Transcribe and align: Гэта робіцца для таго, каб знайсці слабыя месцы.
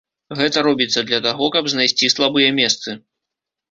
Гэта 0.39 0.63
робіцца 0.67 1.05
для 1.11 1.21
таго, 1.27 1.53
каб 1.59 1.71
знайсці 1.77 2.13
слабыя 2.17 2.49
месцы. 2.61 3.01